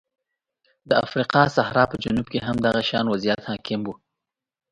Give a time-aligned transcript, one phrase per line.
[0.89, 3.89] د افریقا صحرا په جنوب کې هم دغه شان وضعیت حاکم و.